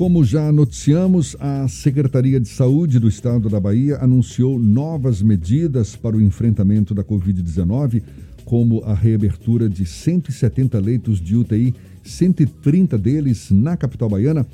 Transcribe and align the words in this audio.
como 0.00 0.24
já 0.24 0.50
noticiamos, 0.50 1.36
a 1.38 1.68
Secretaria 1.68 2.40
de 2.40 2.48
Saúde 2.48 2.98
do 2.98 3.06
Estado 3.06 3.50
da 3.50 3.60
Bahia 3.60 3.98
anunciou 4.00 4.58
novas 4.58 5.20
medidas 5.20 5.94
para 5.94 6.16
o 6.16 6.22
enfrentamento 6.22 6.94
da 6.94 7.04
Covid-19, 7.04 8.02
como 8.46 8.82
a 8.84 8.94
reabertura 8.94 9.68
de 9.68 9.84
170 9.84 10.80
leitos 10.80 11.20
de 11.20 11.36
UTI, 11.36 11.74
130 12.02 12.96
deles 12.96 13.50
na 13.50 13.76
capital 13.76 14.08
baiana, 14.08 14.46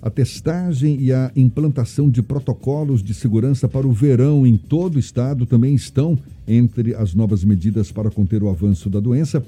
a 0.00 0.08
testagem 0.08 0.98
e 0.98 1.12
a 1.12 1.30
implantação 1.36 2.08
de 2.08 2.22
protocolos 2.22 3.02
de 3.02 3.12
segurança 3.12 3.68
para 3.68 3.86
o 3.86 3.92
verão 3.92 4.46
em 4.46 4.56
todo 4.56 4.96
o 4.96 4.98
estado 4.98 5.44
também 5.44 5.74
estão 5.74 6.18
entre 6.48 6.94
as 6.94 7.14
novas 7.14 7.44
medidas 7.44 7.92
para 7.92 8.10
conter 8.10 8.42
o 8.42 8.48
avanço 8.48 8.88
da 8.88 9.00
doença. 9.00 9.44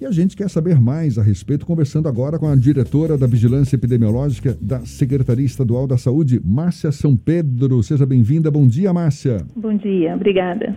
E 0.00 0.06
a 0.06 0.10
gente 0.10 0.34
quer 0.34 0.48
saber 0.48 0.80
mais 0.80 1.18
a 1.18 1.22
respeito, 1.22 1.66
conversando 1.66 2.08
agora 2.08 2.38
com 2.38 2.48
a 2.48 2.56
diretora 2.56 3.18
da 3.18 3.26
Vigilância 3.26 3.76
Epidemiológica 3.76 4.56
da 4.58 4.80
Secretaria 4.86 5.44
Estadual 5.44 5.86
da 5.86 5.98
Saúde, 5.98 6.40
Márcia 6.42 6.90
São 6.90 7.14
Pedro. 7.14 7.82
Seja 7.82 8.06
bem-vinda. 8.06 8.50
Bom 8.50 8.66
dia, 8.66 8.94
Márcia. 8.94 9.44
Bom 9.54 9.76
dia, 9.76 10.16
obrigada. 10.16 10.74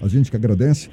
A 0.00 0.06
gente 0.06 0.30
que 0.30 0.36
agradece. 0.36 0.88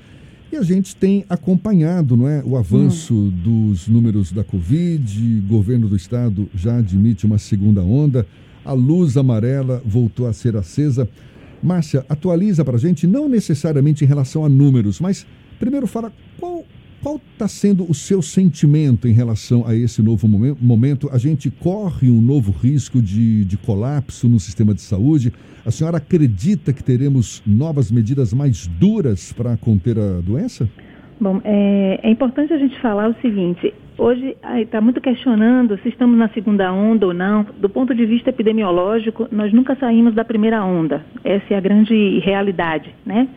E 0.52 0.56
a 0.56 0.64
gente 0.64 0.96
tem 0.96 1.24
acompanhado 1.30 2.18
não 2.18 2.28
é, 2.28 2.42
o 2.44 2.58
avanço 2.58 3.14
hum. 3.14 3.30
dos 3.44 3.88
números 3.88 4.32
da 4.32 4.44
Covid, 4.44 5.40
o 5.46 5.48
governo 5.48 5.88
do 5.88 5.96
estado 5.96 6.50
já 6.56 6.80
admite 6.80 7.28
uma 7.28 7.38
segunda 7.38 7.84
onda, 7.84 8.26
a 8.66 8.74
luz 8.74 9.18
amarela 9.18 9.84
voltou 9.86 10.26
a 10.26 10.34
ser 10.34 10.58
acesa. 10.58 11.08
Márcia, 11.62 12.04
atualiza 12.10 12.66
para 12.66 12.78
a 12.78 12.80
gente, 12.80 13.06
não 13.06 13.30
necessariamente 13.30 14.04
em 14.04 14.08
relação 14.08 14.44
a 14.44 14.50
números, 14.50 15.00
mas 15.00 15.28
primeiro 15.60 15.86
fala 15.86 16.12
qual 16.40 16.66
qual 17.08 17.16
está 17.16 17.48
sendo 17.48 17.90
o 17.90 17.94
seu 17.94 18.22
sentimento 18.22 19.08
em 19.08 19.14
relação 19.14 19.66
a 19.66 19.74
esse 19.74 20.04
novo 20.04 20.28
momento? 20.28 21.10
A 21.10 21.18
gente 21.18 21.50
corre 21.50 22.12
um 22.12 22.22
novo 22.22 22.52
risco 22.52 23.02
de, 23.02 23.46
de 23.46 23.56
colapso 23.56 24.28
no 24.28 24.42
sistema 24.42 24.74
de 24.74 24.82
saúde? 24.82 25.32
A 25.66 25.72
senhora 25.72 26.00
acredita 26.00 26.74
que 26.74 26.84
teremos 26.84 27.42
novas 27.48 27.90
medidas 27.90 28.34
mais 28.34 28.68
duras 28.68 29.32
para 29.32 29.56
conter 29.56 29.98
a 29.98 30.20
doença? 30.20 30.68
Bom, 31.18 31.40
é, 31.46 32.02
é 32.04 32.10
importante 32.10 32.52
a 32.52 32.58
gente 32.58 32.78
falar 32.82 33.08
o 33.08 33.16
seguinte: 33.22 33.74
hoje 33.98 34.36
está 34.58 34.82
muito 34.82 35.00
questionando 35.00 35.80
se 35.82 35.88
estamos 35.88 36.18
na 36.18 36.28
segunda 36.34 36.74
onda 36.74 37.08
ou 37.08 37.14
não. 37.14 37.46
Do 37.58 37.70
ponto 37.70 37.96
de 37.96 38.06
vista 38.06 38.32
epidemiológico, 38.32 39.30
nós 39.32 39.54
nunca 39.54 39.78
saímos 39.78 40.14
da 40.14 40.26
primeira 40.26 40.62
onda. 40.62 41.06
Essa 41.24 41.54
é 41.54 41.58
a 41.58 41.62
grande 41.62 42.20
realidade, 42.20 42.94
né? 43.06 43.30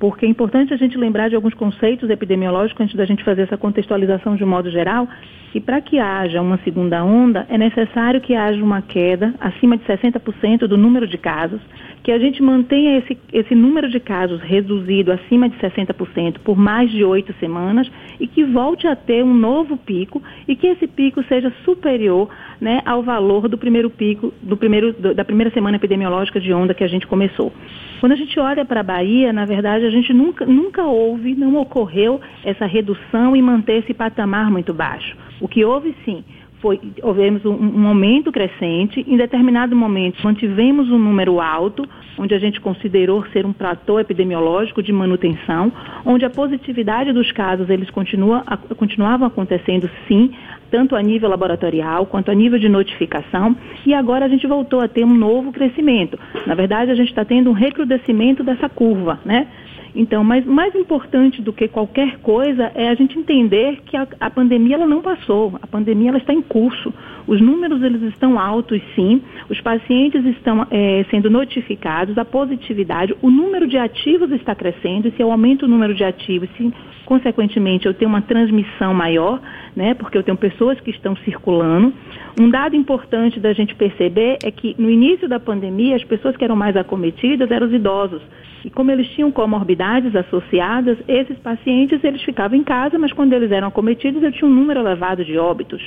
Porque 0.00 0.24
é 0.24 0.28
importante 0.28 0.72
a 0.72 0.78
gente 0.78 0.96
lembrar 0.96 1.28
de 1.28 1.36
alguns 1.36 1.52
conceitos 1.52 2.08
epidemiológicos 2.08 2.80
antes 2.82 2.96
da 2.96 3.04
gente 3.04 3.22
fazer 3.22 3.42
essa 3.42 3.58
contextualização 3.58 4.34
de 4.34 4.42
um 4.42 4.48
modo 4.48 4.70
geral. 4.70 5.06
E 5.54 5.60
para 5.60 5.80
que 5.82 5.98
haja 5.98 6.40
uma 6.40 6.58
segunda 6.64 7.04
onda, 7.04 7.46
é 7.50 7.58
necessário 7.58 8.18
que 8.20 8.34
haja 8.34 8.64
uma 8.64 8.80
queda 8.80 9.34
acima 9.38 9.76
de 9.76 9.84
60% 9.84 10.60
do 10.60 10.78
número 10.78 11.06
de 11.06 11.18
casos, 11.18 11.60
que 12.02 12.10
a 12.10 12.18
gente 12.18 12.42
mantenha 12.42 12.98
esse, 12.98 13.16
esse 13.32 13.54
número 13.54 13.88
de 13.88 14.00
casos 14.00 14.40
reduzido 14.40 15.12
acima 15.12 15.48
de 15.48 15.56
60% 15.58 16.38
por 16.38 16.56
mais 16.56 16.90
de 16.90 17.04
oito 17.04 17.34
semanas 17.38 17.90
e 18.18 18.26
que 18.26 18.44
volte 18.44 18.86
a 18.86 18.96
ter 18.96 19.24
um 19.24 19.34
novo 19.34 19.76
pico 19.76 20.22
e 20.48 20.56
que 20.56 20.66
esse 20.66 20.86
pico 20.86 21.22
seja 21.24 21.52
superior 21.64 22.28
né, 22.60 22.80
ao 22.84 23.02
valor 23.02 23.48
do 23.48 23.58
primeiro 23.58 23.90
pico, 23.90 24.32
do 24.42 24.56
primeiro, 24.56 24.92
da 24.92 25.24
primeira 25.24 25.52
semana 25.52 25.76
epidemiológica 25.76 26.40
de 26.40 26.52
onda 26.52 26.74
que 26.74 26.84
a 26.84 26.88
gente 26.88 27.06
começou. 27.06 27.52
Quando 28.00 28.12
a 28.12 28.16
gente 28.16 28.38
olha 28.40 28.64
para 28.64 28.80
a 28.80 28.84
Bahia, 28.84 29.32
na 29.32 29.44
verdade, 29.44 29.84
a 29.84 29.90
gente 29.90 30.12
nunca, 30.12 30.46
nunca 30.46 30.84
houve, 30.84 31.34
não 31.34 31.56
ocorreu 31.56 32.20
essa 32.44 32.66
redução 32.66 33.36
e 33.36 33.42
manter 33.42 33.82
esse 33.82 33.92
patamar 33.92 34.50
muito 34.50 34.72
baixo. 34.72 35.16
O 35.40 35.48
que 35.48 35.64
houve 35.64 35.94
sim 36.04 36.24
foi, 36.60 36.78
houvemos 37.02 37.44
um, 37.44 37.52
um, 37.52 37.88
aumento 37.88 38.30
crescente, 38.30 39.04
em 39.06 39.16
determinado 39.16 39.74
momento 39.74 40.22
mantivemos 40.22 40.90
um 40.90 40.98
número 40.98 41.40
alto, 41.40 41.88
onde 42.18 42.34
a 42.34 42.38
gente 42.38 42.60
considerou 42.60 43.24
ser 43.32 43.46
um 43.46 43.52
platô 43.52 43.98
epidemiológico 43.98 44.82
de 44.82 44.92
manutenção, 44.92 45.72
onde 46.04 46.24
a 46.24 46.30
positividade 46.30 47.12
dos 47.12 47.32
casos 47.32 47.70
eles 47.70 47.88
continua, 47.90 48.44
continuavam 48.76 49.26
acontecendo 49.26 49.88
sim, 50.06 50.32
tanto 50.70 50.94
a 50.94 51.02
nível 51.02 51.30
laboratorial 51.30 52.06
quanto 52.06 52.30
a 52.30 52.34
nível 52.34 52.58
de 52.58 52.68
notificação, 52.68 53.56
e 53.86 53.94
agora 53.94 54.26
a 54.26 54.28
gente 54.28 54.46
voltou 54.46 54.80
a 54.80 54.88
ter 54.88 55.04
um 55.04 55.14
novo 55.14 55.52
crescimento. 55.52 56.18
Na 56.46 56.54
verdade, 56.54 56.90
a 56.90 56.94
gente 56.94 57.08
está 57.08 57.24
tendo 57.24 57.50
um 57.50 57.54
recrudescimento 57.54 58.44
dessa 58.44 58.68
curva, 58.68 59.18
né? 59.24 59.48
Então, 59.94 60.22
mas 60.22 60.44
mais 60.44 60.74
importante 60.74 61.42
do 61.42 61.52
que 61.52 61.68
qualquer 61.68 62.18
coisa 62.18 62.70
é 62.74 62.88
a 62.88 62.94
gente 62.94 63.18
entender 63.18 63.80
que 63.86 63.96
a, 63.96 64.06
a 64.20 64.30
pandemia 64.30 64.76
ela 64.76 64.86
não 64.86 65.02
passou, 65.02 65.58
a 65.60 65.66
pandemia 65.66 66.10
ela 66.10 66.18
está 66.18 66.32
em 66.32 66.42
curso. 66.42 66.92
Os 67.26 67.40
números 67.40 67.82
eles 67.82 68.02
estão 68.02 68.38
altos, 68.38 68.80
sim. 68.94 69.22
Os 69.48 69.60
pacientes 69.60 70.24
estão 70.24 70.66
é, 70.70 71.04
sendo 71.10 71.30
notificados, 71.30 72.16
a 72.18 72.24
positividade, 72.24 73.14
o 73.20 73.30
número 73.30 73.66
de 73.66 73.78
ativos 73.78 74.30
está 74.32 74.54
crescendo. 74.54 75.08
E 75.08 75.12
se 75.12 75.22
eu 75.22 75.30
aumento 75.30 75.64
o 75.64 75.68
número 75.68 75.94
de 75.94 76.04
ativos, 76.04 76.48
se 76.56 76.72
consequentemente 77.04 77.86
eu 77.86 77.94
tenho 77.94 78.08
uma 78.08 78.22
transmissão 78.22 78.94
maior, 78.94 79.40
né? 79.74 79.94
Porque 79.94 80.16
eu 80.16 80.22
tenho 80.22 80.36
pessoas 80.36 80.80
que 80.80 80.90
estão 80.90 81.16
circulando. 81.16 81.92
Um 82.40 82.48
dado 82.50 82.76
importante 82.76 83.38
da 83.38 83.52
gente 83.52 83.74
perceber 83.74 84.38
é 84.42 84.50
que 84.50 84.74
no 84.78 84.90
início 84.90 85.28
da 85.28 85.38
pandemia 85.38 85.96
as 85.96 86.04
pessoas 86.04 86.36
que 86.36 86.44
eram 86.44 86.56
mais 86.56 86.76
acometidas 86.76 87.50
eram 87.50 87.66
os 87.66 87.72
idosos. 87.72 88.22
E 88.64 88.70
como 88.70 88.90
eles 88.90 89.08
tinham 89.10 89.30
comorbidades 89.30 90.14
associadas, 90.14 90.98
esses 91.08 91.38
pacientes 91.38 92.02
eles 92.04 92.22
ficavam 92.22 92.58
em 92.58 92.64
casa, 92.64 92.98
mas 92.98 93.12
quando 93.12 93.32
eles 93.32 93.50
eram 93.50 93.68
acometidos 93.68 94.22
eu 94.22 94.32
tinha 94.32 94.48
um 94.48 94.54
número 94.54 94.80
elevado 94.80 95.24
de 95.24 95.38
óbitos. 95.38 95.82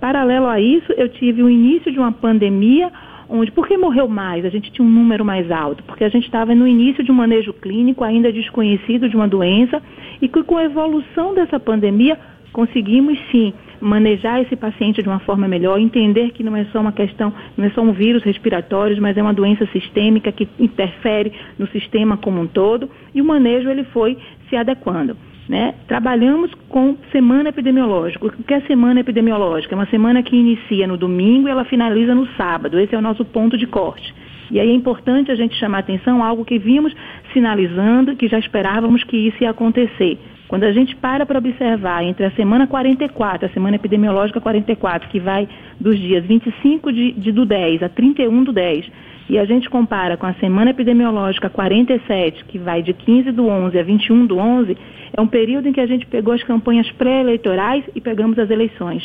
Paralelo 0.00 0.46
a 0.46 0.60
isso, 0.60 0.92
eu 0.92 1.08
tive 1.08 1.42
o 1.42 1.50
início 1.50 1.90
de 1.92 1.98
uma 1.98 2.12
pandemia 2.12 2.90
onde, 3.28 3.50
por 3.50 3.66
que 3.66 3.76
morreu 3.76 4.08
mais? 4.08 4.44
A 4.44 4.48
gente 4.48 4.72
tinha 4.72 4.86
um 4.86 4.90
número 4.90 5.24
mais 5.24 5.50
alto, 5.50 5.82
porque 5.82 6.04
a 6.04 6.08
gente 6.08 6.24
estava 6.24 6.54
no 6.54 6.66
início 6.66 7.04
de 7.04 7.12
um 7.12 7.14
manejo 7.14 7.52
clínico 7.52 8.02
ainda 8.02 8.32
desconhecido 8.32 9.08
de 9.08 9.16
uma 9.16 9.28
doença 9.28 9.82
e 10.22 10.28
que 10.28 10.42
com 10.42 10.56
a 10.56 10.64
evolução 10.64 11.34
dessa 11.34 11.60
pandemia 11.60 12.18
conseguimos 12.58 13.16
sim 13.30 13.54
manejar 13.80 14.42
esse 14.42 14.56
paciente 14.56 15.00
de 15.00 15.08
uma 15.08 15.20
forma 15.20 15.46
melhor, 15.46 15.78
entender 15.78 16.32
que 16.32 16.42
não 16.42 16.56
é 16.56 16.64
só 16.72 16.80
uma 16.80 16.90
questão, 16.90 17.32
não 17.56 17.64
é 17.64 17.70
só 17.70 17.82
um 17.82 17.92
vírus 17.92 18.24
respiratório, 18.24 19.00
mas 19.00 19.16
é 19.16 19.22
uma 19.22 19.32
doença 19.32 19.64
sistêmica 19.66 20.32
que 20.32 20.48
interfere 20.58 21.32
no 21.56 21.68
sistema 21.68 22.16
como 22.16 22.40
um 22.40 22.48
todo, 22.48 22.90
e 23.14 23.22
o 23.22 23.24
manejo 23.24 23.70
ele 23.70 23.84
foi 23.84 24.18
se 24.48 24.56
adequando. 24.56 25.16
Né? 25.48 25.72
Trabalhamos 25.86 26.52
com 26.68 26.96
semana 27.12 27.50
epidemiológica. 27.50 28.26
O 28.26 28.42
que 28.42 28.52
é 28.52 28.60
semana 28.62 28.98
epidemiológica? 28.98 29.76
É 29.76 29.78
uma 29.78 29.86
semana 29.86 30.20
que 30.20 30.34
inicia 30.34 30.88
no 30.88 30.96
domingo 30.96 31.46
e 31.46 31.52
ela 31.52 31.64
finaliza 31.64 32.12
no 32.12 32.26
sábado. 32.36 32.80
Esse 32.80 32.92
é 32.92 32.98
o 32.98 33.00
nosso 33.00 33.24
ponto 33.24 33.56
de 33.56 33.68
corte. 33.68 34.12
E 34.50 34.58
aí 34.58 34.68
é 34.68 34.74
importante 34.74 35.30
a 35.30 35.36
gente 35.36 35.54
chamar 35.54 35.78
atenção 35.78 36.24
algo 36.24 36.44
que 36.44 36.58
vimos 36.58 36.92
sinalizando, 37.32 38.16
que 38.16 38.26
já 38.26 38.38
esperávamos 38.38 39.04
que 39.04 39.16
isso 39.16 39.44
ia 39.44 39.50
acontecer. 39.50 40.18
Quando 40.48 40.64
a 40.64 40.72
gente 40.72 40.96
para 40.96 41.26
para 41.26 41.38
observar 41.38 42.02
entre 42.02 42.24
a 42.24 42.30
semana 42.30 42.66
44, 42.66 43.46
a 43.46 43.50
semana 43.50 43.76
epidemiológica 43.76 44.40
44, 44.40 45.06
que 45.10 45.20
vai 45.20 45.46
dos 45.78 45.98
dias 45.98 46.24
25 46.24 46.90
de, 46.90 47.12
de, 47.12 47.30
do 47.30 47.44
10 47.44 47.82
a 47.82 47.88
31 47.90 48.44
do 48.44 48.52
10, 48.52 48.86
e 49.28 49.38
a 49.38 49.44
gente 49.44 49.68
compara 49.68 50.16
com 50.16 50.24
a 50.24 50.32
semana 50.34 50.70
epidemiológica 50.70 51.50
47, 51.50 52.46
que 52.46 52.58
vai 52.58 52.82
de 52.82 52.94
15 52.94 53.30
do 53.30 53.46
11 53.46 53.78
a 53.78 53.82
21 53.82 54.24
do 54.24 54.38
11, 54.38 54.74
é 55.12 55.20
um 55.20 55.26
período 55.26 55.68
em 55.68 55.72
que 55.72 55.82
a 55.82 55.86
gente 55.86 56.06
pegou 56.06 56.32
as 56.32 56.42
campanhas 56.42 56.90
pré-eleitorais 56.92 57.84
e 57.94 58.00
pegamos 58.00 58.38
as 58.38 58.48
eleições. 58.48 59.04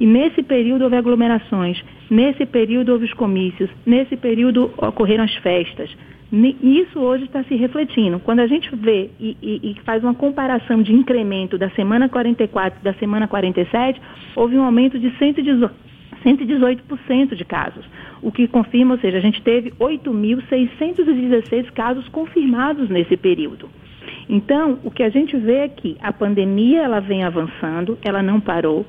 E 0.00 0.06
nesse 0.06 0.42
período 0.42 0.84
houve 0.84 0.96
aglomerações, 0.96 1.78
nesse 2.10 2.46
período 2.46 2.92
houve 2.92 3.04
os 3.04 3.12
comícios, 3.12 3.68
nesse 3.84 4.16
período 4.16 4.72
ocorreram 4.78 5.24
as 5.24 5.34
festas. 5.36 5.90
Isso 6.32 7.00
hoje 7.00 7.24
está 7.24 7.42
se 7.44 7.54
refletindo. 7.56 8.20
Quando 8.20 8.38
a 8.38 8.46
gente 8.46 8.70
vê 8.76 9.10
e, 9.18 9.36
e, 9.42 9.70
e, 9.70 9.74
faz 9.84 10.04
uma 10.04 10.14
comparação 10.14 10.80
de 10.80 10.92
incremento 10.92 11.58
da 11.58 11.68
semana 11.70 12.08
44 12.08 12.78
e 12.80 12.84
da 12.84 12.94
semana 12.94 13.26
47, 13.26 14.00
houve 14.36 14.56
um 14.56 14.62
aumento 14.62 14.96
de 14.98 15.10
118% 15.10 17.34
de 17.34 17.44
casos, 17.44 17.84
o 18.22 18.30
que 18.30 18.46
confirma, 18.46 18.94
ou 18.94 19.00
seja, 19.00 19.18
a 19.18 19.20
gente 19.20 19.42
teve 19.42 19.72
8.616 19.72 21.72
casos 21.72 22.06
confirmados 22.08 22.88
nesse 22.88 23.16
período. 23.16 23.68
Então, 24.28 24.78
o 24.84 24.90
que 24.90 25.02
a 25.02 25.08
gente 25.08 25.36
vê 25.36 25.56
é 25.56 25.68
que 25.68 25.96
a 26.00 26.12
pandemia 26.12 26.82
ela 26.82 27.00
vem 27.00 27.24
avançando, 27.24 27.98
ela 28.02 28.22
não 28.22 28.40
parou. 28.40 28.86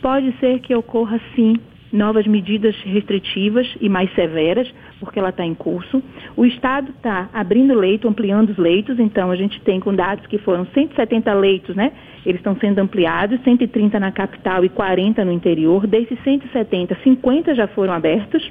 Pode 0.00 0.32
ser 0.38 0.60
que 0.60 0.72
ocorra 0.72 1.20
sim 1.34 1.56
novas 1.94 2.26
medidas 2.26 2.74
restritivas 2.84 3.66
e 3.80 3.88
mais 3.88 4.12
severas, 4.14 4.68
porque 4.98 5.18
ela 5.18 5.28
está 5.28 5.46
em 5.46 5.54
curso. 5.54 6.02
O 6.36 6.44
Estado 6.44 6.90
está 6.90 7.30
abrindo 7.32 7.72
leito, 7.72 8.08
ampliando 8.08 8.50
os 8.50 8.58
leitos, 8.58 8.98
então 8.98 9.30
a 9.30 9.36
gente 9.36 9.60
tem 9.60 9.78
com 9.78 9.94
dados 9.94 10.26
que 10.26 10.38
foram 10.38 10.66
170 10.66 11.32
leitos, 11.34 11.76
né? 11.76 11.92
Eles 12.26 12.40
estão 12.40 12.56
sendo 12.56 12.80
ampliados, 12.80 13.40
130 13.44 14.00
na 14.00 14.10
capital 14.10 14.64
e 14.64 14.68
40 14.68 15.24
no 15.24 15.32
interior. 15.32 15.86
Desses 15.86 16.18
170, 16.24 16.96
50 17.02 17.54
já 17.54 17.68
foram 17.68 17.92
abertos. 17.92 18.50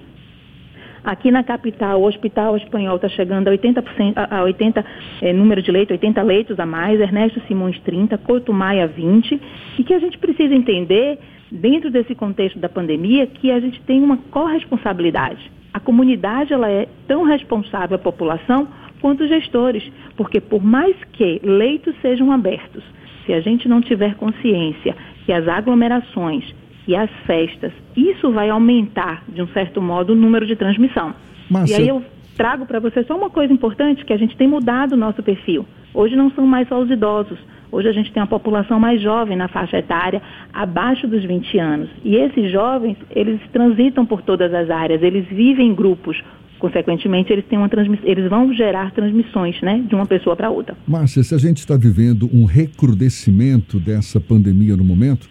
Aqui 1.04 1.30
na 1.31 1.44
capital, 1.44 2.01
o 2.01 2.07
Hospital 2.07 2.56
Espanhol 2.56 2.96
está 2.96 3.10
chegando 3.10 3.50
a 3.50 3.51
80%, 3.51 4.13
a 4.16 4.44
80 4.44 4.86
é, 5.22 5.34
número 5.34 5.62
de 5.62 5.69
leitos, 5.69 5.92
80 5.92 6.22
leitos 6.22 6.60
a 6.60 6.66
mais, 6.66 6.98
Ernesto 6.98 7.42
Simões 7.46 7.78
30, 7.81 8.18
Couto 8.19 8.54
Maia 8.54 8.88
20. 8.88 9.42
E 9.80 9.84
que 9.84 9.94
a 9.94 10.00
gente 10.00 10.18
precisa 10.18 10.56
entender 10.56 11.19
dentro 11.54 11.92
desse 11.92 12.16
contexto 12.16 12.58
da 12.58 12.68
pandemia, 12.68 13.28
que 13.28 13.52
a 13.52 13.60
gente 13.60 13.80
tem 13.82 14.02
uma 14.02 14.18
corresponsabilidade. 14.18 15.52
A 15.72 15.80
comunidade 15.80 16.52
ela 16.52 16.70
é 16.70 16.88
tão 17.08 17.24
responsável 17.24 17.96
à 17.96 18.00
população 18.00 18.68
quanto 19.00 19.24
os 19.24 19.30
gestores, 19.30 19.84
porque 20.18 20.42
por 20.42 20.64
mais 20.64 20.96
que 21.14 21.40
leitos 21.44 21.96
sejam 22.02 22.32
abertos, 22.32 22.84
se 23.26 23.34
a 23.34 23.40
gente 23.40 23.68
não 23.68 23.82
tiver 23.82 24.16
consciência 24.16 24.96
que 25.26 25.32
as 25.32 25.48
aglomerações 25.48 26.44
e 26.88 26.96
as 26.96 27.10
festas, 27.26 27.72
isso 27.96 28.32
vai 28.32 28.50
aumentar, 28.50 29.24
de 29.30 29.42
um 29.42 29.48
certo 29.50 29.82
modo, 29.82 30.14
o 30.14 30.16
número 30.16 30.48
de 30.48 30.56
transmissão. 30.56 31.14
Márcia... 31.50 31.78
E 31.78 31.82
aí 31.82 31.88
eu 31.88 32.04
trago 32.36 32.66
para 32.66 32.80
você 32.80 33.04
só 33.04 33.16
uma 33.16 33.30
coisa 33.30 33.54
importante, 33.54 34.04
que 34.04 34.14
a 34.14 34.18
gente 34.18 34.36
tem 34.36 34.48
mudado 34.48 34.94
o 34.94 34.98
nosso 34.98 35.22
perfil. 35.22 35.66
Hoje 35.94 36.16
não 36.16 36.32
são 36.32 36.48
mais 36.48 36.68
só 36.68 36.80
os 36.80 36.90
idosos. 36.90 37.38
Hoje 37.74 37.88
a 37.88 37.92
gente 37.92 38.14
tem 38.14 38.22
uma 38.22 38.28
população 38.28 38.80
mais 38.80 39.02
jovem 39.02 39.36
na 39.36 39.48
faixa 39.48 39.80
etária, 39.80 40.22
abaixo 40.54 41.08
dos 41.08 41.25
20 41.25 41.58
anos. 41.58 41.90
E 42.06 42.16
esses 42.16 42.52
jovens, 42.52 42.96
eles 43.10 43.42
transitam 43.52 44.06
por 44.06 44.22
todas 44.22 44.54
as 44.54 44.70
áreas, 44.70 45.02
eles 45.02 45.25
vivem 45.28 45.70
em 45.70 45.74
grupos. 45.74 46.22
Consequentemente, 46.60 47.34
eles, 47.34 47.44
têm 47.46 47.58
uma 47.58 47.68
eles 48.04 48.30
vão 48.30 48.54
gerar 48.54 48.92
transmissões 48.92 49.60
né, 49.64 49.84
de 49.88 49.96
uma 49.96 50.06
pessoa 50.06 50.36
para 50.36 50.52
outra. 50.52 50.78
Márcia, 50.88 51.24
se 51.24 51.34
a 51.34 51.38
gente 51.40 51.58
está 51.58 51.75
vivendo 51.75 52.30
um 52.31 52.46
recrudescimento 52.46 53.80
dessa 53.80 54.20
pandemia 54.20 54.78
no 54.78 54.84
momento, 54.84 55.28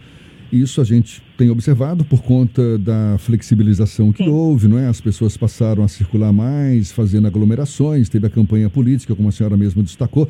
isso 0.52 0.80
a 0.80 0.84
gente 0.84 1.22
tem 1.38 1.48
observado 1.48 2.04
por 2.04 2.24
conta 2.24 2.76
da 2.76 3.18
flexibilização 3.18 4.12
que 4.12 4.24
Sim. 4.24 4.30
houve, 4.30 4.66
não 4.66 4.80
é? 4.80 4.88
As 4.88 5.00
pessoas 5.00 5.36
passaram 5.36 5.84
a 5.84 5.88
circular 5.88 6.32
mais, 6.32 6.90
fazendo 6.90 7.28
aglomerações, 7.28 8.08
teve 8.08 8.26
a 8.26 8.30
campanha 8.30 8.68
política, 8.68 9.14
como 9.14 9.28
a 9.28 9.32
senhora 9.32 9.56
mesma 9.56 9.80
destacou. 9.80 10.28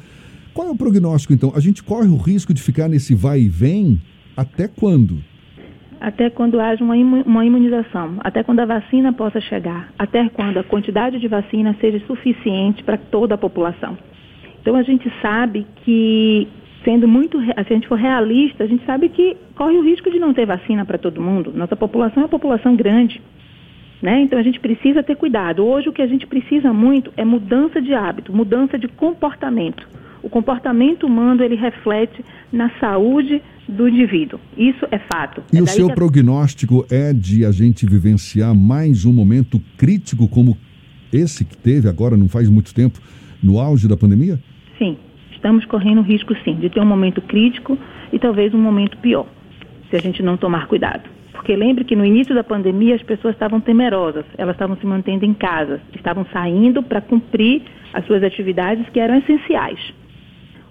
Qual 0.55 0.69
é 0.69 0.71
o 0.71 0.77
prognóstico, 0.77 1.33
então? 1.33 1.51
A 1.57 1.61
gente 1.61 1.83
corre 1.83 2.09
o 2.09 2.17
risco 2.17 2.53
de 2.53 2.63
ficar 2.63 2.87
nesse 2.87 3.15
vai 3.15 3.41
e 3.41 3.49
vem 3.49 3.99
até 4.37 4.69
quando? 4.69 5.17
Até 5.99 6.29
quando 6.29 6.61
haja 6.61 6.85
uma 6.85 7.45
imunização, 7.45 8.17
até 8.21 8.43
quando 8.43 8.61
a 8.61 8.67
vacina 8.67 9.15
possa 9.15 9.41
chegar, 9.41 9.91
até 9.99 10.29
quando 10.29 10.59
a 10.59 10.65
quantidade 10.65 11.19
de 11.19 11.27
vacina 11.27 11.75
seja 11.81 12.05
suficiente 12.07 12.83
para 12.83 12.99
toda 12.99 13.35
a 13.35 13.39
população. 13.39 13.97
Então 14.61 14.77
a 14.77 14.83
gente 14.83 15.11
sabe 15.23 15.67
que, 15.85 16.47
sendo 16.85 17.09
muito, 17.09 17.41
se 17.41 17.53
a 17.57 17.63
gente 17.63 17.89
for 17.89 17.97
realista, 17.97 18.65
a 18.65 18.67
gente 18.67 18.85
sabe 18.85 19.09
que 19.09 19.37
corre 19.55 19.79
o 19.79 19.83
risco 19.83 20.11
de 20.11 20.19
não 20.19 20.35
ter 20.35 20.45
vacina 20.45 20.85
para 20.85 20.99
todo 20.99 21.23
mundo. 21.23 21.51
Nossa 21.55 21.77
população 21.77 22.23
é 22.23 22.25
uma 22.25 22.29
população 22.29 22.77
grande. 22.77 23.23
Né? 24.03 24.21
Então 24.21 24.39
a 24.39 24.43
gente 24.43 24.61
precisa 24.61 25.03
ter 25.03 25.17
cuidado. 25.17 25.65
Hoje 25.65 25.89
o 25.89 25.93
que 25.93 26.03
a 26.03 26.07
gente 26.07 26.27
precisa 26.27 26.75
muito 26.75 27.11
é 27.17 27.25
mudança 27.25 27.81
de 27.81 27.95
hábito, 27.95 28.35
mudança 28.35 28.77
de 28.77 28.89
comportamento 28.89 30.02
o 30.23 30.29
comportamento 30.29 31.07
humano 31.07 31.43
ele 31.43 31.57
reflete 31.57 32.25
na 32.53 32.71
saúde 32.79 33.43
do 33.69 33.89
indivíduo. 33.89 34.39
Isso 34.57 34.87
é 34.91 34.99
fato. 34.99 35.43
E 35.53 35.59
é 35.59 35.63
o 35.63 35.67
seu 35.67 35.89
que... 35.89 35.95
prognóstico 35.95 36.87
é 36.91 37.13
de 37.13 37.45
a 37.45 37.51
gente 37.51 37.87
vivenciar 37.87 38.55
mais 38.55 39.05
um 39.05 39.13
momento 39.13 39.61
crítico 39.77 40.29
como 40.29 40.57
esse 41.13 41.45
que 41.45 41.57
teve 41.57 41.89
agora, 41.89 42.17
não 42.17 42.29
faz 42.29 42.49
muito 42.49 42.75
tempo, 42.75 42.99
no 43.43 43.61
auge 43.61 43.89
da 43.89 43.97
pandemia? 43.97 44.39
Sim, 44.79 44.97
estamos 45.33 45.65
correndo 45.67 45.99
o 45.99 46.05
risco 46.05 46.35
sim 46.45 46.55
de 46.55 46.71
ter 46.71 46.81
um 46.81 46.87
momento 46.87 47.21
crítico 47.21 47.77
e 48.13 48.19
talvez 48.19 48.55
um 48.55 48.61
momento 48.61 48.97
pior, 48.99 49.27
se 49.91 49.97
a 49.97 50.01
gente 50.01 50.23
não 50.23 50.37
tomar 50.37 50.67
cuidado. 50.69 51.03
Porque 51.33 51.57
lembre 51.57 51.85
que 51.85 51.97
no 51.97 52.05
início 52.05 52.35
da 52.35 52.45
pandemia 52.45 52.95
as 52.95 53.03
pessoas 53.03 53.35
estavam 53.35 53.61
temerosas, 53.61 54.25
elas 54.39 54.55
estavam 54.55 54.77
se 54.77 54.87
mantendo 54.87 55.25
em 55.25 55.35
casa, 55.35 55.81
estavam 55.95 56.25
saindo 56.33 56.83
para 56.83 57.01
cumprir 57.01 57.63
as 57.93 58.07
suas 58.07 58.23
atividades 58.23 58.89
que 58.91 59.01
eram 59.01 59.19
essenciais. 59.19 59.81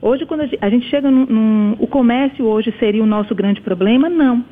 Hoje, 0.01 0.25
quando 0.25 0.41
a 0.59 0.69
gente 0.69 0.89
chega 0.89 1.11
num, 1.11 1.25
num, 1.25 1.75
O 1.79 1.85
comércio 1.85 2.45
hoje 2.45 2.73
seria 2.79 3.03
o 3.03 3.05
nosso 3.05 3.35
grande 3.35 3.61
problema? 3.61 4.09
Não. 4.09 4.43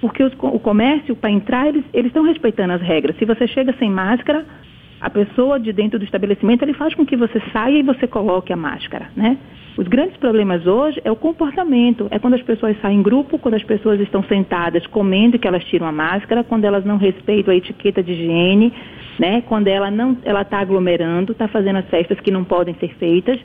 Porque 0.00 0.22
os, 0.22 0.32
o 0.34 0.58
comércio, 0.58 1.16
para 1.16 1.30
entrar, 1.30 1.66
eles 1.66 1.84
estão 1.94 2.22
respeitando 2.22 2.74
as 2.74 2.82
regras. 2.82 3.16
Se 3.16 3.24
você 3.24 3.48
chega 3.48 3.74
sem 3.78 3.90
máscara, 3.90 4.44
a 5.00 5.08
pessoa 5.08 5.58
de 5.58 5.72
dentro 5.72 5.98
do 5.98 6.04
estabelecimento, 6.04 6.62
ele 6.62 6.74
faz 6.74 6.94
com 6.94 7.06
que 7.06 7.16
você 7.16 7.40
saia 7.52 7.78
e 7.78 7.82
você 7.82 8.06
coloque 8.06 8.52
a 8.52 8.56
máscara, 8.56 9.10
né? 9.16 9.38
Os 9.76 9.86
grandes 9.86 10.16
problemas 10.16 10.66
hoje 10.66 11.00
é 11.04 11.10
o 11.10 11.14
comportamento, 11.14 12.08
é 12.10 12.18
quando 12.18 12.34
as 12.34 12.42
pessoas 12.42 12.76
saem 12.80 12.98
em 12.98 13.02
grupo, 13.02 13.38
quando 13.38 13.54
as 13.54 13.62
pessoas 13.62 14.00
estão 14.00 14.24
sentadas 14.24 14.84
comendo 14.88 15.38
que 15.38 15.46
elas 15.46 15.64
tiram 15.66 15.86
a 15.86 15.92
máscara, 15.92 16.42
quando 16.42 16.64
elas 16.64 16.84
não 16.84 16.96
respeitam 16.96 17.54
a 17.54 17.56
etiqueta 17.56 18.02
de 18.02 18.12
higiene, 18.12 18.72
né? 19.20 19.40
Quando 19.42 19.68
ela 19.68 19.88
não, 19.88 20.18
ela 20.24 20.42
está 20.42 20.58
aglomerando, 20.58 21.30
está 21.30 21.46
fazendo 21.46 21.76
as 21.76 21.86
festas 21.86 22.18
que 22.18 22.32
não 22.32 22.42
podem 22.42 22.74
ser 22.74 22.92
feitas. 22.96 23.38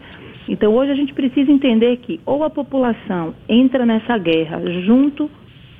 Então 0.48 0.74
hoje 0.74 0.92
a 0.92 0.96
gente 0.96 1.14
precisa 1.14 1.52
entender 1.52 1.98
que 1.98 2.20
ou 2.26 2.44
a 2.44 2.50
população 2.50 3.34
entra 3.48 3.86
nessa 3.86 4.18
guerra 4.18 4.62
junto 4.82 5.30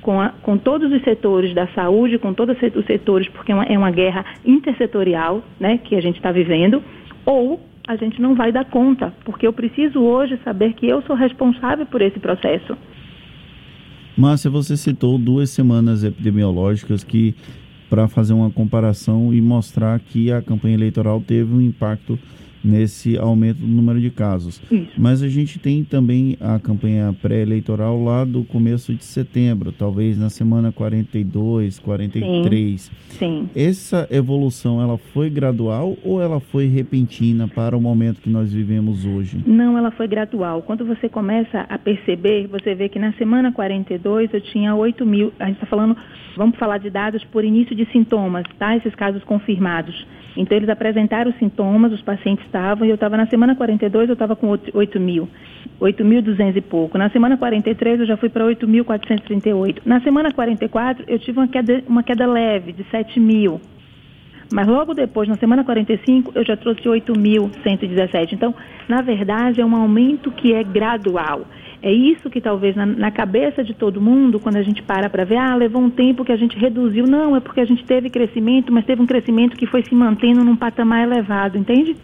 com, 0.04 0.20
a, 0.20 0.28
com 0.28 0.58
todos 0.58 0.92
os 0.92 1.02
setores 1.02 1.54
da 1.54 1.66
saúde, 1.68 2.18
com 2.18 2.34
todos 2.34 2.56
os 2.74 2.84
setores, 2.84 3.28
porque 3.28 3.52
é 3.52 3.54
uma, 3.54 3.64
é 3.64 3.78
uma 3.78 3.90
guerra 3.90 4.24
intersetorial 4.44 5.42
né, 5.58 5.78
que 5.78 5.96
a 5.96 6.00
gente 6.00 6.16
está 6.16 6.30
vivendo, 6.30 6.82
ou 7.24 7.58
a 7.88 7.96
gente 7.96 8.20
não 8.20 8.34
vai 8.34 8.52
dar 8.52 8.66
conta, 8.66 9.12
porque 9.24 9.46
eu 9.46 9.52
preciso 9.52 10.00
hoje 10.00 10.38
saber 10.44 10.74
que 10.74 10.86
eu 10.86 11.02
sou 11.02 11.16
responsável 11.16 11.86
por 11.86 12.02
esse 12.02 12.18
processo. 12.18 12.76
Márcia, 14.16 14.50
você 14.50 14.76
citou 14.76 15.18
duas 15.18 15.50
semanas 15.50 16.04
epidemiológicas 16.04 17.02
que, 17.02 17.34
para 17.90 18.06
fazer 18.06 18.32
uma 18.32 18.50
comparação 18.50 19.32
e 19.34 19.40
mostrar 19.40 19.98
que 19.98 20.30
a 20.30 20.40
campanha 20.40 20.74
eleitoral 20.74 21.20
teve 21.20 21.52
um 21.52 21.60
impacto 21.60 22.18
nesse 22.64 23.18
aumento 23.18 23.58
do 23.58 23.66
número 23.66 24.00
de 24.00 24.10
casos. 24.10 24.62
Isso. 24.70 24.92
Mas 24.96 25.22
a 25.22 25.28
gente 25.28 25.58
tem 25.58 25.84
também 25.84 26.36
a 26.40 26.58
campanha 26.58 27.14
pré-eleitoral 27.20 28.02
lá 28.02 28.24
do 28.24 28.42
começo 28.44 28.94
de 28.94 29.04
setembro, 29.04 29.70
talvez 29.70 30.18
na 30.18 30.30
semana 30.30 30.72
42, 30.72 31.78
43. 31.78 32.80
Sim. 33.08 33.34
Sim. 33.34 33.48
Essa 33.54 34.06
evolução, 34.10 34.80
ela 34.80 34.98
foi 34.98 35.30
gradual 35.30 35.96
ou 36.04 36.20
ela 36.20 36.40
foi 36.40 36.66
repentina 36.66 37.48
para 37.48 37.76
o 37.76 37.80
momento 37.80 38.20
que 38.20 38.30
nós 38.30 38.52
vivemos 38.52 39.04
hoje? 39.04 39.42
Não, 39.46 39.76
ela 39.76 39.90
foi 39.90 40.06
gradual. 40.06 40.62
Quando 40.62 40.84
você 40.84 41.08
começa 41.08 41.60
a 41.68 41.78
perceber, 41.78 42.46
você 42.46 42.74
vê 42.74 42.88
que 42.88 42.98
na 42.98 43.12
semana 43.14 43.52
42 43.52 44.32
eu 44.32 44.40
tinha 44.40 44.74
8 44.74 45.04
mil, 45.06 45.32
a 45.38 45.46
gente 45.46 45.56
está 45.56 45.66
falando, 45.66 45.96
vamos 46.36 46.56
falar 46.58 46.78
de 46.78 46.90
dados 46.90 47.24
por 47.24 47.44
início 47.44 47.74
de 47.74 47.86
sintomas, 47.92 48.44
tá? 48.58 48.76
Esses 48.76 48.94
casos 48.94 49.22
confirmados. 49.24 50.06
Então, 50.36 50.56
eles 50.56 50.68
apresentaram 50.68 51.32
sintomas, 51.38 51.92
os 51.92 52.02
pacientes 52.02 52.44
estavam, 52.54 52.86
e 52.86 52.90
eu 52.90 52.94
estava 52.94 53.16
na 53.16 53.26
semana 53.26 53.56
42, 53.56 54.08
eu 54.08 54.12
estava 54.12 54.36
com 54.36 54.48
8 54.48 55.00
mil, 55.00 55.28
8.200 55.80 56.56
e 56.56 56.60
pouco. 56.60 56.96
Na 56.96 57.10
semana 57.10 57.36
43, 57.36 58.00
eu 58.00 58.06
já 58.06 58.16
fui 58.16 58.28
para 58.28 58.44
8.438. 58.44 59.78
Na 59.84 60.00
semana 60.00 60.32
44, 60.32 61.04
eu 61.08 61.18
tive 61.18 61.38
uma 61.38 61.48
queda, 61.48 61.82
uma 61.88 62.02
queda 62.02 62.26
leve, 62.26 62.72
de 62.72 62.84
7 62.90 63.18
mil. 63.18 63.60
Mas 64.52 64.68
logo 64.68 64.94
depois, 64.94 65.28
na 65.28 65.36
semana 65.36 65.64
45, 65.64 66.32
eu 66.34 66.44
já 66.44 66.56
trouxe 66.56 66.82
8.117. 66.82 68.32
Então, 68.32 68.54
na 68.88 69.02
verdade, 69.02 69.60
é 69.60 69.66
um 69.66 69.74
aumento 69.74 70.30
que 70.30 70.54
é 70.54 70.62
gradual. 70.62 71.44
É 71.82 71.92
isso 71.92 72.30
que 72.30 72.40
talvez 72.40 72.76
na, 72.76 72.86
na 72.86 73.10
cabeça 73.10 73.64
de 73.64 73.74
todo 73.74 74.00
mundo, 74.00 74.38
quando 74.38 74.56
a 74.56 74.62
gente 74.62 74.82
para 74.82 75.10
para 75.10 75.24
ver, 75.24 75.36
ah, 75.36 75.54
levou 75.56 75.82
um 75.82 75.90
tempo 75.90 76.24
que 76.24 76.32
a 76.32 76.36
gente 76.36 76.56
reduziu. 76.56 77.04
Não, 77.04 77.34
é 77.36 77.40
porque 77.40 77.60
a 77.60 77.64
gente 77.64 77.84
teve 77.84 78.08
crescimento, 78.10 78.72
mas 78.72 78.86
teve 78.86 79.02
um 79.02 79.06
crescimento 79.06 79.56
que 79.56 79.66
foi 79.66 79.82
se 79.82 79.94
mantendo 79.94 80.44
num 80.44 80.56
patamar 80.56 81.02
elevado, 81.02 81.58
entende? 81.58 81.96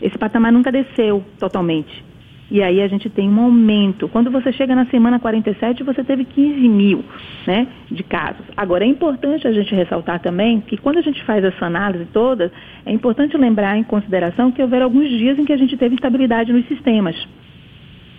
Esse 0.00 0.18
patamar 0.18 0.52
nunca 0.52 0.70
desceu 0.70 1.24
totalmente. 1.38 2.04
E 2.50 2.62
aí 2.62 2.82
a 2.82 2.88
gente 2.88 3.08
tem 3.08 3.28
um 3.28 3.40
aumento. 3.40 4.08
Quando 4.08 4.30
você 4.30 4.52
chega 4.52 4.74
na 4.74 4.86
semana 4.86 5.18
47, 5.18 5.82
você 5.82 6.04
teve 6.04 6.24
15 6.24 6.68
mil 6.68 7.04
né, 7.46 7.66
de 7.90 8.02
casos. 8.02 8.44
Agora, 8.56 8.84
é 8.84 8.86
importante 8.86 9.48
a 9.48 9.52
gente 9.52 9.74
ressaltar 9.74 10.20
também 10.20 10.60
que 10.60 10.76
quando 10.76 10.98
a 10.98 11.02
gente 11.02 11.22
faz 11.24 11.42
essa 11.42 11.66
análise 11.66 12.04
toda, 12.12 12.52
é 12.84 12.92
importante 12.92 13.36
lembrar 13.36 13.76
em 13.78 13.82
consideração 13.82 14.52
que 14.52 14.62
houveram 14.62 14.84
alguns 14.84 15.08
dias 15.08 15.38
em 15.38 15.44
que 15.44 15.52
a 15.52 15.56
gente 15.56 15.76
teve 15.76 15.94
instabilidade 15.94 16.52
nos 16.52 16.66
sistemas. 16.66 17.16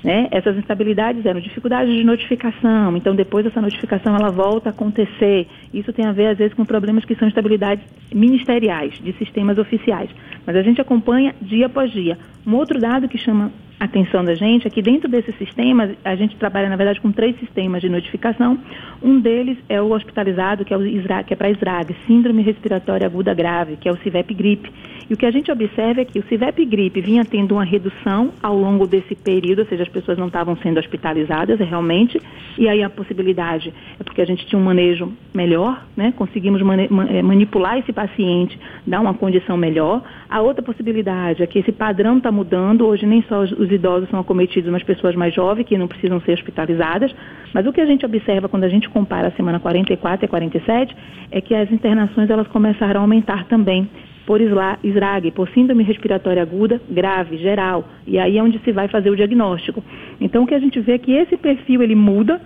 Né? 0.05 0.27
Essas 0.29 0.55
instabilidades 0.55 1.25
eram 1.25 1.39
dificuldades 1.39 1.91
de 1.91 2.03
notificação, 2.03 2.95
então 2.95 3.15
depois 3.15 3.43
essa 3.43 3.59
notificação 3.59 4.15
ela 4.15 4.29
volta 4.29 4.69
a 4.69 4.71
acontecer. 4.71 5.47
Isso 5.74 5.91
tem 5.91 6.05
a 6.05 6.12
ver 6.12 6.27
às 6.27 6.38
vezes 6.38 6.53
com 6.53 6.63
problemas 6.63 7.03
que 7.03 7.15
são 7.15 7.27
instabilidades 7.27 7.83
ministeriais, 8.13 8.93
de 9.00 9.13
sistemas 9.13 9.57
oficiais. 9.57 10.12
Mas 10.45 10.55
a 10.57 10.62
gente 10.62 10.79
acompanha 10.79 11.33
dia 11.41 11.65
após 11.65 11.91
dia. 11.91 12.19
Um 12.45 12.53
outro 12.53 12.79
dado 12.79 13.09
que 13.09 13.17
chama 13.17 13.51
atenção 13.79 14.24
da 14.24 14.36
gente 14.36 14.67
é 14.67 14.70
que 14.70 14.82
dentro 14.82 15.10
desses 15.10 15.36
sistemas, 15.38 15.91
a 16.03 16.15
gente 16.15 16.36
trabalha, 16.38 16.70
na 16.70 16.75
verdade, 16.75 17.01
com 17.01 17.12
três 17.12 17.38
sistemas 17.39 17.82
de 17.82 17.89
notificação. 17.89 18.58
Um 19.01 19.20
deles 19.20 19.58
é 19.67 19.82
o 19.82 19.91
hospitalizado, 19.91 20.63
que 20.63 20.74
é, 20.74 20.77
o 20.77 20.86
ISRA, 20.86 21.24
que 21.24 21.34
é 21.34 21.36
para 21.36 21.50
SRAG, 21.50 21.96
Síndrome 22.08 22.41
Respiratória 22.41 23.05
Aguda 23.05 23.34
Grave, 23.34 23.77
que 23.77 23.89
é 23.89 23.91
o 23.91 23.98
CIVEP 23.98 24.34
Gripe. 24.34 24.72
E 25.10 25.13
o 25.13 25.17
que 25.17 25.25
a 25.25 25.32
gente 25.32 25.51
observa 25.51 26.01
é 26.01 26.05
que 26.05 26.17
o 26.17 26.24
CIVEP 26.27 26.65
gripe 26.65 27.00
vinha 27.00 27.24
tendo 27.24 27.53
uma 27.53 27.63
redução 27.63 28.32
ao 28.41 28.58
longo 28.58 28.88
desse 28.88 29.13
período, 29.13 29.60
ou 29.60 29.65
seja, 29.65 29.84
as 29.84 29.89
pessoas 29.89 30.17
não 30.17 30.27
estavam 30.27 30.58
sendo 30.58 30.79
hospitalizadas 30.79 31.60
realmente, 31.60 32.20
e 32.58 32.67
aí 32.67 32.82
a 32.82 32.89
possibilidade 32.89 33.72
é 34.00 34.03
porque 34.03 34.22
a 34.22 34.25
gente 34.25 34.48
tinha 34.48 34.60
um 34.60 34.63
manejo 34.63 35.13
melhor, 35.34 35.86
né? 35.96 36.12
conseguimos 36.17 36.60
eh, 36.62 37.22
manipular 37.22 37.77
esse 37.77 37.94
paciente, 37.94 38.60
dar 38.86 39.00
uma 39.00 39.13
condição 39.13 39.55
melhor. 39.55 40.01
A 40.27 40.41
outra 40.41 40.63
possibilidade 40.63 41.44
é 41.44 41.48
que 41.48 41.60
esse 41.60 41.72
padrão 41.72 42.17
está 42.17 42.32
mudando, 42.32 42.88
hoje 42.88 43.05
nem 43.05 43.22
só 43.29 43.41
os, 43.41 43.51
os 43.65 43.72
idosos 43.72 44.10
são 44.10 44.19
acometidos 44.19 44.69
umas 44.69 44.84
pessoas 44.84 45.15
mais 45.15 45.34
jovens 45.34 45.65
que 45.65 45.77
não 45.77 45.88
precisam 45.88 46.22
ser 46.22 46.34
hospitalizadas, 46.34 47.13
mas 47.53 47.65
o 47.65 47.74
que 47.74 47.81
a 47.81 47.86
gente 47.86 48.05
observa 48.05 48.48
quando 48.48 48.63
a 48.63 48.69
gente 48.69 48.89
compara 48.89 49.27
a 49.27 49.31
semana 49.31 49.60
44 49.60 50.25
e 50.25 50.27
47 50.27 50.95
é 51.31 51.41
que 51.41 51.53
as 51.53 51.72
internações 51.72 52.29
elas 52.29 52.48
começaram 52.48 53.01
a 53.01 53.03
aumentar 53.03 53.45
também 53.45 53.89
por 54.25 54.41
SRAG, 54.41 55.31
por 55.31 55.48
síndrome 55.50 55.84
respiratória 55.84 56.41
aguda 56.41 56.81
grave, 56.89 57.38
geral, 57.38 57.88
e 58.07 58.17
aí 58.17 58.38
é 58.38 58.43
onde 58.43 58.60
se 58.60 58.72
vai 58.72 58.88
fazer 58.88 59.10
o 59.10 59.15
diagnóstico. 59.15 59.84
Então 60.19 60.43
o 60.43 60.48
que 60.48 60.55
a 60.55 60.60
gente 60.60 60.79
vê 60.79 60.93
é 60.93 60.98
que 60.98 61.12
esse 61.12 61.38
perfil 61.38 61.84
ele 61.84 61.95
muda 61.95 62.41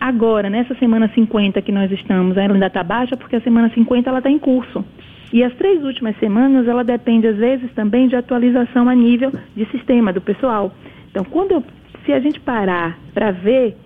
agora, 0.00 0.50
nessa 0.50 0.74
semana 0.74 1.08
50 1.14 1.62
que 1.62 1.72
nós 1.72 1.90
estamos, 1.90 2.36
ela 2.36 2.52
ainda 2.52 2.66
está 2.66 2.82
baixa 2.82 3.16
porque 3.16 3.36
a 3.36 3.40
semana 3.40 3.70
50 3.70 4.08
ela 4.08 4.18
está 4.18 4.30
em 4.30 4.38
curso. 4.38 4.84
E 5.34 5.42
as 5.42 5.52
três 5.54 5.82
últimas 5.82 6.16
semanas, 6.18 6.68
ela 6.68 6.84
depende, 6.84 7.26
às 7.26 7.36
vezes, 7.36 7.68
também 7.72 8.06
de 8.06 8.14
atualização 8.14 8.88
a 8.88 8.94
nível 8.94 9.32
de 9.56 9.66
sistema 9.72 10.12
do 10.12 10.20
pessoal. 10.20 10.72
Então, 11.10 11.24
quando 11.24 11.50
eu, 11.50 11.64
se 12.06 12.12
a 12.12 12.20
gente 12.20 12.38
parar 12.38 12.96
para 13.12 13.32
ver, 13.32 13.76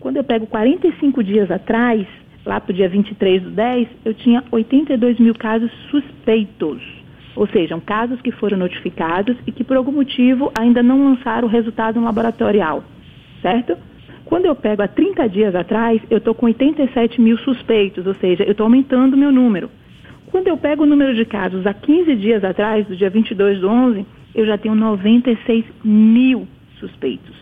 quando 0.00 0.18
eu 0.18 0.24
pego 0.24 0.46
45 0.46 1.24
dias 1.24 1.50
atrás, 1.50 2.06
lá 2.44 2.60
para 2.60 2.72
o 2.72 2.74
dia 2.74 2.90
23 2.90 3.42
do 3.42 3.50
10, 3.52 3.88
eu 4.04 4.12
tinha 4.12 4.44
82 4.50 5.18
mil 5.18 5.34
casos 5.34 5.72
suspeitos. 5.90 6.82
Ou 7.34 7.46
seja, 7.46 7.80
casos 7.80 8.20
que 8.20 8.30
foram 8.30 8.58
notificados 8.58 9.34
e 9.46 9.50
que, 9.50 9.64
por 9.64 9.78
algum 9.78 9.92
motivo, 9.92 10.52
ainda 10.60 10.82
não 10.82 11.06
lançaram 11.06 11.48
o 11.48 11.50
resultado 11.50 11.98
laboratorial. 11.98 12.84
Certo? 13.40 13.78
Quando 14.26 14.44
eu 14.44 14.54
pego 14.54 14.82
há 14.82 14.88
30 14.88 15.26
dias 15.26 15.54
atrás, 15.54 16.02
eu 16.10 16.18
estou 16.18 16.34
com 16.34 16.44
87 16.44 17.18
mil 17.18 17.38
suspeitos, 17.38 18.06
ou 18.06 18.12
seja, 18.12 18.44
eu 18.44 18.52
estou 18.52 18.64
aumentando 18.64 19.14
o 19.14 19.18
meu 19.18 19.32
número. 19.32 19.70
Quando 20.30 20.48
eu 20.48 20.56
pego 20.56 20.82
o 20.82 20.86
número 20.86 21.14
de 21.14 21.24
casos 21.24 21.66
há 21.66 21.72
15 21.72 22.16
dias 22.16 22.44
atrás, 22.44 22.86
do 22.86 22.96
dia 22.96 23.10
22 23.10 23.60
do 23.60 23.68
11, 23.68 24.06
eu 24.34 24.46
já 24.46 24.58
tenho 24.58 24.74
96 24.74 25.64
mil 25.84 26.46
suspeitos. 26.78 27.36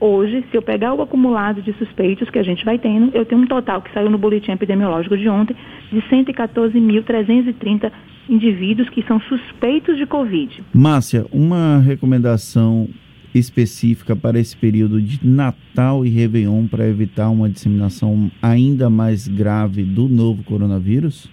Hoje, 0.00 0.44
se 0.50 0.56
eu 0.56 0.62
pegar 0.62 0.94
o 0.94 1.02
acumulado 1.02 1.60
de 1.60 1.72
suspeitos 1.72 2.30
que 2.30 2.38
a 2.38 2.42
gente 2.42 2.64
vai 2.64 2.78
tendo, 2.78 3.10
eu 3.16 3.24
tenho 3.24 3.40
um 3.40 3.46
total 3.46 3.82
que 3.82 3.92
saiu 3.92 4.08
no 4.08 4.18
boletim 4.18 4.52
epidemiológico 4.52 5.16
de 5.16 5.28
ontem 5.28 5.56
de 5.90 6.00
114.330 6.02 7.90
indivíduos 8.28 8.88
que 8.90 9.02
são 9.02 9.18
suspeitos 9.22 9.96
de 9.96 10.06
Covid. 10.06 10.62
Márcia, 10.72 11.26
uma 11.32 11.78
recomendação 11.78 12.88
específica 13.34 14.14
para 14.14 14.38
esse 14.38 14.56
período 14.56 15.02
de 15.02 15.26
Natal 15.26 16.06
e 16.06 16.08
Réveillon 16.08 16.66
para 16.66 16.86
evitar 16.86 17.30
uma 17.30 17.48
disseminação 17.48 18.30
ainda 18.40 18.88
mais 18.88 19.26
grave 19.26 19.82
do 19.82 20.08
novo 20.08 20.44
coronavírus? 20.44 21.28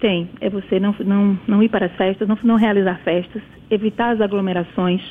Tem. 0.00 0.28
É 0.40 0.48
você 0.48 0.78
não, 0.78 0.94
não, 1.04 1.38
não 1.46 1.62
ir 1.62 1.68
para 1.68 1.86
as 1.86 1.92
festas, 1.92 2.28
não, 2.28 2.38
não 2.42 2.56
realizar 2.56 3.00
festas, 3.04 3.42
evitar 3.70 4.14
as 4.14 4.20
aglomerações, 4.20 5.02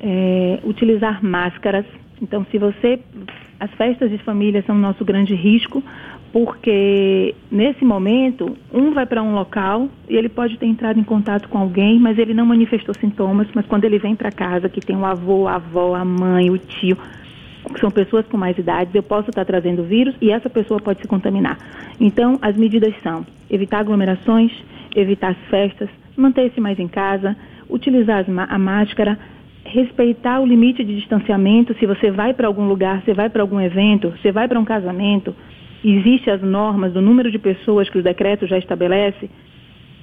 é, 0.00 0.60
utilizar 0.64 1.24
máscaras. 1.24 1.86
Então, 2.20 2.46
se 2.50 2.58
você. 2.58 3.00
As 3.60 3.72
festas 3.72 4.08
de 4.08 4.18
família 4.18 4.62
são 4.64 4.76
o 4.76 4.78
nosso 4.78 5.04
grande 5.04 5.34
risco, 5.34 5.82
porque 6.32 7.34
nesse 7.50 7.84
momento, 7.84 8.56
um 8.72 8.92
vai 8.92 9.04
para 9.04 9.20
um 9.20 9.34
local 9.34 9.88
e 10.08 10.14
ele 10.14 10.28
pode 10.28 10.56
ter 10.58 10.66
entrado 10.66 11.00
em 11.00 11.02
contato 11.02 11.48
com 11.48 11.58
alguém, 11.58 11.98
mas 11.98 12.18
ele 12.18 12.32
não 12.32 12.46
manifestou 12.46 12.94
sintomas, 12.94 13.48
mas 13.52 13.66
quando 13.66 13.84
ele 13.84 13.98
vem 13.98 14.14
para 14.14 14.30
casa, 14.30 14.68
que 14.68 14.80
tem 14.80 14.96
o 14.96 15.04
avô, 15.04 15.48
a 15.48 15.56
avó, 15.56 15.96
a 15.96 16.04
mãe, 16.04 16.50
o 16.50 16.56
tio, 16.56 16.96
que 17.68 17.80
são 17.80 17.90
pessoas 17.90 18.26
com 18.26 18.36
mais 18.36 18.56
idades, 18.58 18.94
eu 18.94 19.02
posso 19.02 19.30
estar 19.30 19.44
trazendo 19.44 19.84
vírus 19.84 20.14
e 20.20 20.30
essa 20.30 20.48
pessoa 20.48 20.80
pode 20.80 21.00
se 21.00 21.08
contaminar. 21.08 21.58
Então, 22.00 22.38
as 22.40 22.56
medidas 22.56 22.94
são 23.02 23.26
evitar 23.50 23.80
aglomerações, 23.80 24.52
evitar 24.94 25.30
as 25.30 25.38
festas, 25.48 25.88
manter-se 26.16 26.60
mais 26.60 26.78
em 26.78 26.88
casa, 26.88 27.36
utilizar 27.68 28.24
a 28.48 28.58
máscara, 28.58 29.18
respeitar 29.64 30.40
o 30.40 30.46
limite 30.46 30.82
de 30.82 30.96
distanciamento. 30.96 31.74
Se 31.78 31.86
você 31.86 32.10
vai 32.10 32.32
para 32.34 32.46
algum 32.46 32.66
lugar, 32.66 33.02
você 33.02 33.12
vai 33.12 33.28
para 33.28 33.42
algum 33.42 33.60
evento, 33.60 34.10
você 34.10 34.32
vai 34.32 34.48
para 34.48 34.58
um 34.58 34.64
casamento, 34.64 35.34
existem 35.84 36.32
as 36.32 36.42
normas 36.42 36.92
do 36.92 37.00
número 37.00 37.30
de 37.30 37.38
pessoas 37.38 37.88
que 37.88 37.98
o 37.98 38.02
decreto 38.02 38.46
já 38.46 38.58
estabelece. 38.58 39.30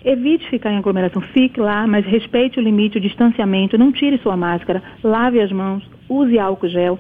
Evite 0.04 0.48
ficar 0.50 0.72
em 0.72 0.78
aglomeração, 0.78 1.20
fique 1.20 1.60
lá, 1.60 1.88
mas 1.88 2.06
respeite 2.06 2.60
o 2.60 2.64
limite, 2.64 3.00
o 3.00 3.02
distanciamento, 3.02 3.78
não 3.78 3.92
tire 3.92 4.20
sua 4.20 4.38
máscara, 4.38 4.82
lave 5.04 5.42
as 5.42 5.52
mãos, 5.52 5.84
use 6.08 6.38
álcool 6.38 6.70
gel 6.70 7.00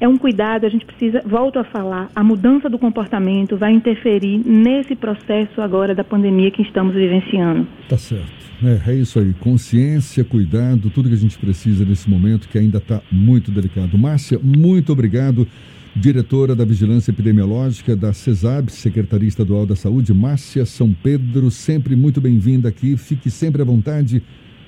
é 0.00 0.06
um 0.06 0.16
cuidado, 0.16 0.64
a 0.64 0.68
gente 0.68 0.84
precisa, 0.84 1.20
volto 1.24 1.58
a 1.58 1.64
falar, 1.64 2.08
a 2.14 2.22
mudança 2.22 2.68
do 2.68 2.78
comportamento 2.78 3.56
vai 3.56 3.72
interferir 3.72 4.38
nesse 4.46 4.94
processo 4.94 5.60
agora 5.60 5.94
da 5.94 6.04
pandemia 6.04 6.50
que 6.50 6.62
estamos 6.62 6.94
vivenciando. 6.94 7.66
Tá 7.88 7.96
certo. 7.96 8.48
É, 8.62 8.90
é 8.90 8.94
isso 8.94 9.18
aí. 9.18 9.32
Consciência, 9.34 10.24
cuidado, 10.24 10.90
tudo 10.90 11.08
que 11.08 11.14
a 11.14 11.18
gente 11.18 11.38
precisa 11.38 11.84
nesse 11.84 12.08
momento 12.08 12.48
que 12.48 12.58
ainda 12.58 12.78
está 12.78 13.00
muito 13.10 13.50
delicado. 13.50 13.96
Márcia, 13.98 14.38
muito 14.42 14.92
obrigado. 14.92 15.46
Diretora 15.94 16.54
da 16.54 16.64
Vigilância 16.64 17.10
Epidemiológica 17.10 17.96
da 17.96 18.12
CESAB, 18.12 18.70
Secretaria 18.70 19.28
Estadual 19.28 19.66
da 19.66 19.74
Saúde, 19.74 20.14
Márcia 20.14 20.64
São 20.64 20.92
Pedro, 20.92 21.50
sempre 21.50 21.96
muito 21.96 22.20
bem-vinda 22.20 22.68
aqui. 22.68 22.96
Fique 22.96 23.30
sempre 23.30 23.62
à 23.62 23.64
vontade. 23.64 24.22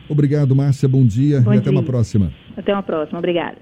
Obrigado, 0.08 0.56
Márcia. 0.56 0.88
Bom 0.88 1.06
dia 1.06 1.40
Bom 1.40 1.50
e 1.50 1.52
dia. 1.52 1.60
até 1.60 1.70
uma 1.70 1.84
próxima. 1.84 2.32
Até 2.56 2.72
uma 2.72 2.82
próxima. 2.82 3.18
Obrigada. 3.18 3.58